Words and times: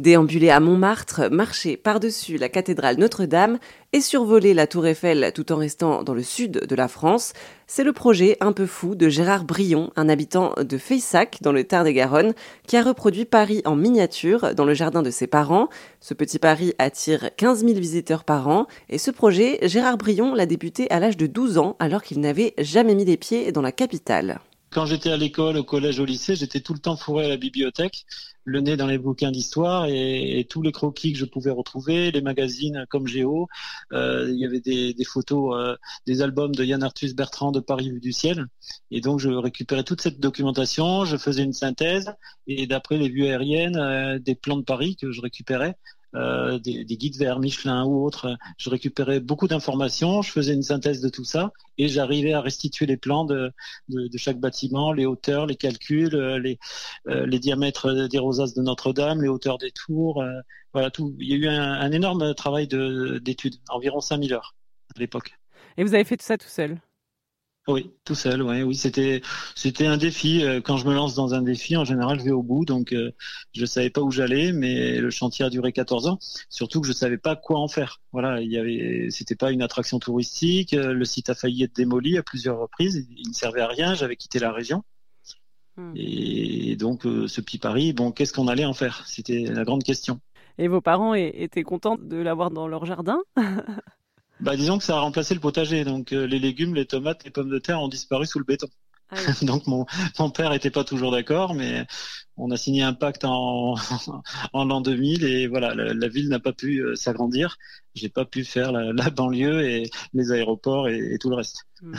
Déambuler 0.00 0.48
à 0.48 0.60
Montmartre, 0.60 1.28
marcher 1.30 1.76
par-dessus 1.76 2.38
la 2.38 2.48
cathédrale 2.48 2.96
Notre-Dame 2.96 3.58
et 3.92 4.00
survoler 4.00 4.54
la 4.54 4.66
tour 4.66 4.86
Eiffel 4.86 5.30
tout 5.34 5.52
en 5.52 5.56
restant 5.56 6.02
dans 6.02 6.14
le 6.14 6.22
sud 6.22 6.52
de 6.66 6.74
la 6.74 6.88
France, 6.88 7.34
c'est 7.66 7.84
le 7.84 7.92
projet 7.92 8.38
un 8.40 8.52
peu 8.52 8.64
fou 8.64 8.94
de 8.94 9.10
Gérard 9.10 9.44
Brion, 9.44 9.92
un 9.96 10.08
habitant 10.08 10.54
de 10.58 10.78
Feyssac 10.78 11.40
dans 11.42 11.52
le 11.52 11.64
Tarn-et-Garonne, 11.64 12.32
qui 12.66 12.78
a 12.78 12.82
reproduit 12.82 13.26
Paris 13.26 13.60
en 13.66 13.76
miniature 13.76 14.54
dans 14.54 14.64
le 14.64 14.72
jardin 14.72 15.02
de 15.02 15.10
ses 15.10 15.26
parents. 15.26 15.68
Ce 16.00 16.14
petit 16.14 16.38
Paris 16.38 16.72
attire 16.78 17.28
15 17.36 17.60
000 17.66 17.74
visiteurs 17.74 18.24
par 18.24 18.48
an 18.48 18.68
et 18.88 18.96
ce 18.96 19.10
projet, 19.10 19.58
Gérard 19.68 19.98
Brion 19.98 20.34
l'a 20.34 20.46
débuté 20.46 20.90
à 20.90 20.98
l'âge 20.98 21.18
de 21.18 21.26
12 21.26 21.58
ans 21.58 21.76
alors 21.78 22.02
qu'il 22.02 22.20
n'avait 22.20 22.54
jamais 22.56 22.94
mis 22.94 23.04
les 23.04 23.18
pieds 23.18 23.52
dans 23.52 23.60
la 23.60 23.70
capitale. 23.70 24.40
Quand 24.72 24.86
j'étais 24.86 25.10
à 25.10 25.16
l'école, 25.16 25.56
au 25.56 25.64
collège, 25.64 25.98
au 25.98 26.04
lycée, 26.04 26.36
j'étais 26.36 26.60
tout 26.60 26.72
le 26.74 26.78
temps 26.78 26.96
fourré 26.96 27.24
à 27.24 27.28
la 27.28 27.36
bibliothèque, 27.36 28.06
le 28.44 28.60
nez 28.60 28.76
dans 28.76 28.86
les 28.86 28.98
bouquins 28.98 29.32
d'histoire 29.32 29.86
et, 29.86 30.46
tous 30.48 30.62
les 30.62 30.70
croquis 30.70 31.12
que 31.12 31.18
je 31.18 31.24
pouvais 31.24 31.50
retrouver, 31.50 32.12
les 32.12 32.20
magazines 32.22 32.86
comme 32.88 33.08
Géo. 33.08 33.48
Euh, 33.92 34.28
il 34.30 34.38
y 34.38 34.44
avait 34.44 34.60
des, 34.60 34.94
photos, 35.04 35.56
euh, 35.56 35.76
des 36.06 36.22
albums 36.22 36.54
de 36.54 36.64
Yann 36.64 36.84
Arthus 36.84 37.14
Bertrand 37.14 37.50
de 37.50 37.58
Paris 37.58 37.90
vu 37.90 37.98
du 37.98 38.12
ciel. 38.12 38.46
Et 38.92 39.00
donc 39.00 39.18
je 39.18 39.30
récupérais 39.30 39.82
toute 39.82 40.00
cette 40.00 40.20
documentation, 40.20 41.04
je 41.04 41.16
faisais 41.16 41.42
une 41.42 41.52
synthèse 41.52 42.14
et 42.46 42.68
d'après 42.68 42.96
les 42.96 43.08
vues 43.08 43.26
aériennes, 43.26 43.76
euh, 43.76 44.20
des 44.20 44.36
plans 44.36 44.56
de 44.56 44.62
Paris 44.64 44.94
que 44.94 45.10
je 45.10 45.20
récupérais, 45.20 45.74
euh, 46.14 46.58
des, 46.58 46.84
guides 46.84 47.16
vers 47.16 47.38
Michelin 47.38 47.84
ou 47.84 48.04
autres. 48.04 48.36
Je 48.58 48.68
récupérais 48.70 49.20
beaucoup 49.20 49.46
d'informations, 49.48 50.22
je 50.22 50.32
faisais 50.32 50.54
une 50.54 50.62
synthèse 50.62 51.00
de 51.00 51.08
tout 51.08 51.24
ça 51.24 51.52
et 51.78 51.88
j'arrivais 51.88 52.32
à 52.32 52.40
restituer 52.40 52.86
les 52.86 52.96
plans 52.96 53.24
de, 53.24 53.52
de, 53.88 54.18
chaque 54.18 54.38
bâtiment, 54.38 54.92
les 54.92 55.06
hauteurs, 55.06 55.46
les 55.46 55.56
calculs, 55.56 56.14
euh, 56.14 56.38
les, 56.38 56.58
euh, 57.08 57.26
les 57.26 57.38
diamètres 57.38 58.08
des 58.08 58.18
rosaces 58.18 58.54
de 58.54 58.62
Notre-Dame, 58.62 59.22
les 59.22 59.28
hauteurs 59.28 59.58
des 59.58 59.70
tours. 59.70 60.24
voilà 60.72 60.90
tout. 60.90 61.14
Il 61.20 61.28
y 61.28 61.34
a 61.34 61.36
eu 61.36 61.46
un, 61.46 61.72
un 61.72 61.92
énorme 61.92 62.34
travail 62.34 62.66
d'études, 62.66 63.56
environ 63.68 64.00
5000 64.00 64.34
heures 64.34 64.54
à 64.94 64.98
l'époque. 64.98 65.32
Et 65.76 65.84
vous 65.84 65.94
avez 65.94 66.04
fait 66.04 66.16
tout 66.16 66.26
ça 66.26 66.36
tout 66.36 66.48
seul? 66.48 66.80
Oui, 67.68 67.92
tout 68.04 68.14
seul. 68.14 68.42
Ouais, 68.42 68.62
oui, 68.62 68.74
c'était 68.74 69.20
c'était 69.54 69.86
un 69.86 69.96
défi. 69.96 70.42
Euh, 70.42 70.60
quand 70.60 70.76
je 70.76 70.86
me 70.86 70.94
lance 70.94 71.14
dans 71.14 71.34
un 71.34 71.42
défi, 71.42 71.76
en 71.76 71.84
général, 71.84 72.18
je 72.18 72.24
vais 72.24 72.30
au 72.30 72.42
bout. 72.42 72.64
Donc, 72.64 72.92
euh, 72.92 73.12
je 73.52 73.66
savais 73.66 73.90
pas 73.90 74.00
où 74.00 74.10
j'allais, 74.10 74.52
mais 74.52 74.98
le 74.98 75.10
chantier 75.10 75.44
a 75.44 75.50
duré 75.50 75.72
14 75.72 76.06
ans. 76.06 76.18
Surtout 76.48 76.80
que 76.80 76.86
je 76.86 76.92
savais 76.92 77.18
pas 77.18 77.36
quoi 77.36 77.58
en 77.58 77.68
faire. 77.68 78.00
Voilà, 78.12 78.40
il 78.40 78.50
y 78.50 78.58
avait, 78.58 79.08
c'était 79.10 79.36
pas 79.36 79.52
une 79.52 79.62
attraction 79.62 79.98
touristique. 79.98 80.72
Euh, 80.74 80.92
le 80.92 81.04
site 81.04 81.28
a 81.28 81.34
failli 81.34 81.62
être 81.62 81.74
démoli 81.74 82.16
à 82.18 82.22
plusieurs 82.22 82.58
reprises. 82.58 83.06
Il 83.10 83.28
ne 83.28 83.34
servait 83.34 83.60
à 83.60 83.68
rien. 83.68 83.94
J'avais 83.94 84.16
quitté 84.16 84.38
la 84.38 84.52
région. 84.52 84.82
Hmm. 85.76 85.92
Et 85.96 86.76
donc, 86.76 87.02
ce 87.02 87.40
petit 87.40 87.58
Paris, 87.58 87.92
bon, 87.92 88.10
qu'est-ce 88.10 88.32
qu'on 88.32 88.48
allait 88.48 88.64
en 88.64 88.74
faire? 88.74 89.04
C'était 89.06 89.44
la 89.44 89.64
grande 89.64 89.84
question. 89.84 90.20
Et 90.58 90.66
vos 90.66 90.80
parents 90.80 91.14
étaient 91.14 91.62
contents 91.62 91.96
de 91.96 92.16
l'avoir 92.16 92.50
dans 92.50 92.68
leur 92.68 92.84
jardin? 92.86 93.20
Bah, 94.40 94.56
disons 94.56 94.78
que 94.78 94.84
ça 94.84 94.96
a 94.96 95.00
remplacé 95.00 95.34
le 95.34 95.40
potager. 95.40 95.84
Donc, 95.84 96.12
euh, 96.12 96.26
les 96.26 96.38
légumes, 96.38 96.74
les 96.74 96.86
tomates, 96.86 97.24
les 97.24 97.30
pommes 97.30 97.50
de 97.50 97.58
terre 97.58 97.80
ont 97.80 97.88
disparu 97.88 98.26
sous 98.26 98.38
le 98.38 98.44
béton. 98.44 98.68
Ah 99.10 99.16
donc, 99.42 99.66
mon, 99.66 99.86
mon 100.18 100.30
père 100.30 100.52
était 100.52 100.70
pas 100.70 100.84
toujours 100.84 101.10
d'accord, 101.10 101.54
mais 101.54 101.86
on 102.36 102.50
a 102.50 102.56
signé 102.56 102.82
un 102.82 102.94
pacte 102.94 103.24
en, 103.24 103.74
en 104.52 104.64
l'an 104.64 104.80
2000 104.80 105.24
et 105.24 105.46
voilà, 105.46 105.74
la, 105.74 106.08
ville 106.08 106.28
n'a 106.28 106.38
pas 106.38 106.52
pu 106.52 106.78
euh, 106.78 106.94
s'agrandir. 106.94 107.56
J'ai 107.94 108.08
pas 108.08 108.24
pu 108.24 108.44
faire 108.44 108.72
la, 108.72 109.10
banlieue 109.10 109.62
et 109.62 109.90
les 110.14 110.32
aéroports 110.32 110.88
et, 110.88 111.18
tout 111.20 111.30
le 111.30 111.36
reste. 111.36 111.64
Hmm. 111.82 111.96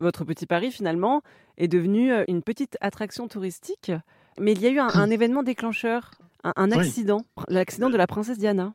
Votre 0.00 0.24
petit 0.24 0.46
Paris, 0.46 0.72
finalement, 0.72 1.22
est 1.58 1.68
devenu 1.68 2.12
euh, 2.12 2.24
une 2.28 2.42
petite 2.42 2.76
attraction 2.80 3.28
touristique. 3.28 3.92
Mais 4.38 4.52
il 4.52 4.60
y 4.60 4.66
a 4.66 4.70
eu 4.70 4.78
un, 4.78 4.88
événement 5.10 5.42
déclencheur, 5.42 6.12
un, 6.44 6.70
accident, 6.72 7.24
l'accident 7.48 7.90
de 7.90 7.96
la 7.96 8.06
princesse 8.06 8.38
Diana. 8.38 8.74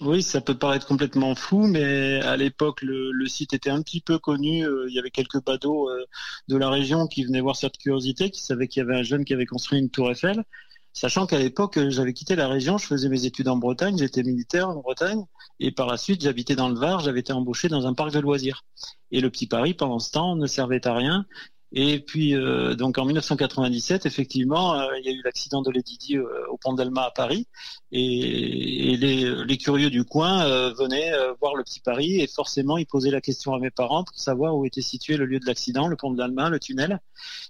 Oui, 0.00 0.22
ça 0.22 0.40
peut 0.40 0.58
paraître 0.58 0.86
complètement 0.86 1.34
fou, 1.34 1.66
mais 1.66 2.20
à 2.20 2.36
l'époque, 2.36 2.82
le, 2.82 3.26
site 3.26 3.54
était 3.54 3.70
un 3.70 3.82
petit 3.82 4.00
peu 4.00 4.18
connu. 4.18 4.66
Euh, 4.66 4.86
il 4.88 4.94
y 4.94 4.98
avait 4.98 5.10
quelques 5.10 5.42
badauds 5.42 5.88
euh, 5.88 6.04
de 6.48 6.56
la 6.56 6.68
région 6.68 7.06
qui 7.06 7.24
venaient 7.24 7.40
voir 7.40 7.56
cette 7.56 7.78
curiosité, 7.78 8.30
qui 8.30 8.42
savaient 8.42 8.68
qu'il 8.68 8.82
y 8.82 8.86
avait 8.86 8.96
un 8.96 9.02
jeune 9.02 9.24
qui 9.24 9.32
avait 9.32 9.46
construit 9.46 9.78
une 9.78 9.90
tour 9.90 10.10
Eiffel. 10.10 10.44
Sachant 10.92 11.26
qu'à 11.26 11.38
l'époque, 11.38 11.78
j'avais 11.88 12.14
quitté 12.14 12.36
la 12.36 12.48
région, 12.48 12.78
je 12.78 12.86
faisais 12.86 13.10
mes 13.10 13.26
études 13.26 13.48
en 13.48 13.56
Bretagne, 13.56 13.98
j'étais 13.98 14.22
militaire 14.22 14.70
en 14.70 14.76
Bretagne, 14.76 15.26
et 15.60 15.70
par 15.70 15.86
la 15.88 15.98
suite, 15.98 16.22
j'habitais 16.22 16.56
dans 16.56 16.70
le 16.70 16.78
Var, 16.78 17.00
j'avais 17.00 17.20
été 17.20 17.34
embauché 17.34 17.68
dans 17.68 17.86
un 17.86 17.92
parc 17.92 18.12
de 18.12 18.20
loisirs. 18.20 18.64
Et 19.10 19.20
le 19.20 19.30
petit 19.30 19.46
Paris, 19.46 19.74
pendant 19.74 19.98
ce 19.98 20.10
temps, 20.10 20.36
ne 20.36 20.46
servait 20.46 20.86
à 20.86 20.94
rien, 20.94 21.26
et 21.72 21.98
puis, 21.98 22.34
euh, 22.34 22.74
donc 22.74 22.96
en 22.96 23.04
1997, 23.04 24.06
effectivement, 24.06 24.74
euh, 24.74 24.86
il 24.98 25.04
y 25.04 25.08
a 25.08 25.12
eu 25.12 25.22
l'accident 25.24 25.62
de 25.62 25.70
Lady 25.70 26.16
euh, 26.16 26.24
au 26.48 26.56
pont 26.56 26.74
d'Alma 26.74 27.02
à 27.02 27.10
Paris, 27.10 27.48
et, 27.90 28.96
les, 28.96 29.58
curieux 29.58 29.90
du 29.90 30.04
coin 30.04 30.44
venaient 30.74 31.12
voir 31.40 31.54
le 31.54 31.64
petit 31.64 31.80
Paris, 31.80 32.20
et 32.20 32.26
forcément, 32.26 32.76
ils 32.76 32.86
posaient 32.86 33.10
la 33.10 33.20
question 33.20 33.54
à 33.54 33.58
mes 33.58 33.70
parents 33.70 34.04
pour 34.04 34.18
savoir 34.18 34.54
où 34.54 34.64
était 34.64 34.82
situé 34.82 35.16
le 35.16 35.24
lieu 35.24 35.40
de 35.40 35.46
l'accident, 35.46 35.88
le 35.88 35.96
pont 35.96 36.12
d'Alma, 36.12 36.50
le 36.50 36.60
tunnel. 36.60 37.00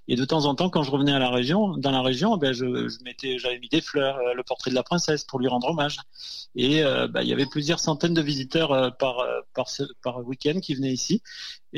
Et 0.08 0.14
de 0.14 0.24
temps 0.24 0.44
en 0.44 0.54
temps, 0.54 0.70
quand 0.70 0.82
je 0.82 0.90
revenais 0.90 1.12
à 1.12 1.18
la 1.18 1.30
région, 1.30 1.76
dans 1.76 1.90
la 1.90 2.00
région, 2.00 2.36
ben 2.36 2.52
je, 2.52 2.64
m'étais, 3.04 3.38
j'avais 3.38 3.58
mis 3.58 3.68
des 3.68 3.80
fleurs, 3.80 4.18
le 4.34 4.42
portrait 4.44 4.70
de 4.70 4.76
la 4.76 4.84
princesse 4.84 5.24
pour 5.24 5.40
lui 5.40 5.48
rendre 5.48 5.68
hommage. 5.68 5.98
Et 6.54 6.82
ben, 6.82 7.22
il 7.22 7.28
y 7.28 7.32
avait 7.32 7.46
plusieurs 7.46 7.80
centaines 7.80 8.14
de 8.14 8.22
visiteurs 8.22 8.96
par 8.98 9.16
par, 9.56 9.66
par 10.02 10.26
week-end 10.26 10.60
qui 10.60 10.74
venaient 10.74 10.92
ici, 10.92 11.22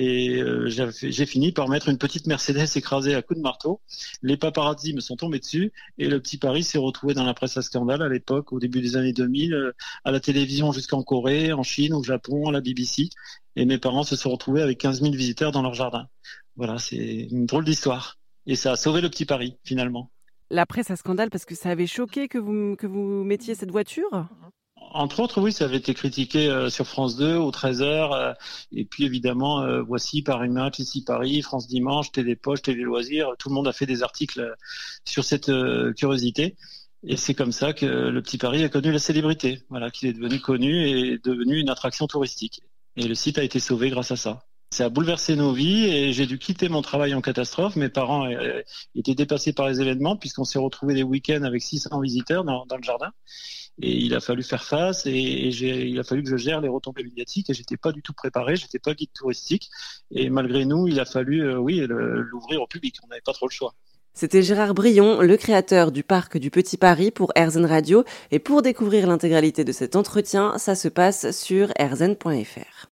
et 0.01 0.41
j'ai 0.77 1.27
fini 1.27 1.51
par 1.51 1.69
mettre 1.69 1.89
une 1.89 1.99
petite 1.99 2.29
Mercedes 2.29 2.69
écrasée 2.77 3.17
à 3.17 3.23
coups 3.23 3.39
de 3.39 3.43
marteau. 3.43 3.81
Les 4.23 4.37
paparazzi 4.37 4.95
me 4.95 5.01
sont 5.01 5.17
tombés 5.17 5.41
dessus 5.41 5.73
et 5.99 6.07
le 6.07 6.21
petit 6.21 6.39
Paris 6.39 6.63
s'est 6.63 6.79
retrouvé 6.79 7.15
dans 7.15 7.25
la 7.25 7.35
presse 7.35 7.57
à 7.57 7.63
scandale 7.63 8.03
à 8.03 8.09
l'époque, 8.09 8.53
au 8.53 8.61
début 8.61 8.81
des 8.81 8.97
années 8.97 9.13
2000, 9.13 9.55
euh, 9.55 9.73
à 10.05 10.13
la 10.13 10.21
télévision 10.21 10.71
jusqu'en 10.71 11.03
Corée, 11.03 11.53
en 11.53 11.65
Chine, 11.65 11.95
au 11.95 12.05
Japon, 12.05 12.49
à 12.49 12.53
la 12.53 12.61
BBC. 12.61 13.09
Et 13.57 13.65
mes 13.65 13.79
parents 13.79 14.05
se 14.05 14.15
sont 14.15 14.31
retrouvés 14.31 14.63
avec 14.63 14.79
15 14.79 15.03
000 15.03 15.15
visiteurs 15.15 15.51
dans 15.51 15.63
leur 15.63 15.75
jardin. 15.75 16.07
Voilà, 16.55 16.79
c'est 16.79 17.27
une 17.33 17.47
drôle 17.47 17.65
d'histoire. 17.65 18.19
Et 18.47 18.55
ça 18.55 18.71
a 18.71 18.77
sauvé 18.77 19.01
le 19.01 19.11
petit 19.11 19.25
Paris, 19.25 19.57
finalement. 19.65 20.13
La 20.49 20.65
presse 20.65 20.93
à 20.93 20.97
scandale 20.97 21.31
parce 21.31 21.45
que 21.45 21.57
ça 21.57 21.71
avait 21.71 21.89
choqué 21.89 22.29
que 22.29 22.39
vous, 22.39 22.77
que 22.77 22.87
vous 22.87 23.25
mettiez 23.25 23.57
cette 23.57 23.73
voiture? 23.73 24.29
Entre 24.93 25.21
autres, 25.21 25.41
oui, 25.41 25.53
ça 25.53 25.65
avait 25.65 25.77
été 25.77 25.95
critiqué 25.95 26.49
euh, 26.49 26.71
sur 26.71 26.87
France 26.87 27.17
2 27.17 27.37
au 27.37 27.51
13h. 27.51 28.15
Euh, 28.15 28.35
et 28.73 28.85
puis 28.85 29.05
évidemment, 29.05 29.63
euh, 29.63 29.83
voici 29.83 30.23
Paris 30.23 30.49
Match, 30.49 30.79
ici 30.79 31.03
Paris, 31.05 31.43
France 31.43 31.67
Dimanche, 31.67 32.13
Télé 32.13 32.37
Poche, 32.37 32.63
Télé 32.63 32.83
Loisirs. 32.83 33.35
Tout 33.39 33.49
le 33.49 33.55
monde 33.55 33.69
a 33.69 33.73
fait 33.73 33.87
des 33.87 34.03
articles 34.03 34.55
sur 35.05 35.25
cette 35.25 35.51
curiosité. 35.97 36.57
Et 37.07 37.17
c'est 37.17 37.35
comme 37.35 37.53
ça 37.53 37.73
que 37.73 37.87
le 37.87 38.23
petit 38.23 38.39
Paris 38.39 38.65
a 38.65 38.69
connu 38.69 38.91
la 38.91 38.99
célébrité. 38.99 39.63
Voilà, 39.71 39.91
qu'il 39.91 40.09
est 40.09 40.13
devenu 40.13 40.41
connu 40.41 40.89
et 40.89 41.19
devenu 41.19 41.59
une 41.59 41.71
attraction 41.71 42.07
touristique. 42.07 42.63
Et 42.97 43.07
le 43.07 43.15
site 43.15 43.39
a 43.39 43.45
été 43.45 43.61
sauvé 43.61 43.91
grâce 43.91 44.11
à 44.11 44.17
ça. 44.17 44.48
Ça 44.71 44.85
a 44.85 44.89
bouleversé 44.91 45.35
nos 45.35 45.53
vies 45.53 45.87
et 45.87 46.13
j'ai 46.13 46.27
dû 46.27 46.39
quitter 46.39 46.69
mon 46.69 46.83
travail 46.83 47.15
en 47.15 47.23
catastrophe. 47.23 47.77
Mes 47.77 47.89
parents 47.89 48.29
étaient 48.95 49.15
dépassés 49.15 49.55
par 49.55 49.67
les 49.69 49.81
événements 49.81 50.17
puisqu'on 50.17 50.45
s'est 50.45 50.59
retrouvé 50.59 50.95
des 50.95 51.03
week-ends 51.03 51.43
avec 51.43 51.63
600 51.63 52.01
visiteurs 52.01 52.45
dans, 52.45 52.65
le 52.71 52.83
jardin 52.83 53.11
et 53.81 53.97
il 53.97 54.15
a 54.15 54.21
fallu 54.21 54.43
faire 54.43 54.65
face 54.65 55.07
et, 55.07 55.13
il 55.13 55.99
a 55.99 56.05
fallu 56.05 56.23
que 56.23 56.29
je 56.29 56.37
gère 56.37 56.61
les 56.61 56.69
retombées 56.69 57.03
médiatiques 57.03 57.49
et 57.49 57.55
j'étais 57.55 57.77
pas 57.77 57.93
du 57.93 58.03
tout 58.03 58.13
préparé, 58.13 58.57
j'étais 58.57 58.79
pas 58.79 58.95
guide 58.95 59.13
touristique 59.15 59.71
et 60.11 60.29
malgré 60.31 60.65
nous, 60.65 60.87
il 60.87 61.01
a 61.01 61.05
fallu 61.05 61.43
euh, 61.43 61.59
oui 61.59 61.81
l'ouvrir 61.89 62.61
au 62.61 62.67
public, 62.67 62.97
on 63.05 63.09
n'avait 63.09 63.23
pas 63.23 63.33
trop 63.33 63.47
le 63.47 63.53
choix. 63.53 63.75
C'était 64.15 64.43
Gérard 64.43 64.75
Brion, 64.75 65.21
le 65.21 65.37
créateur 65.37 65.93
du 65.93 66.03
parc 66.03 66.39
du 66.39 66.51
Petit 66.51 66.77
Paris 66.77 67.11
pour 67.11 67.33
Erzen 67.37 67.65
Radio 67.65 68.05
et 68.33 68.41
pour 68.41 68.63
découvrir 68.63 69.07
l'intégralité 69.07 69.65
de 69.65 69.73
cet 69.73 69.95
entretien, 69.95 70.59
ça 70.59 70.75
se 70.75 70.89
passe 70.89 71.31
sur 71.31 71.73
erzen.fr. 71.79 72.87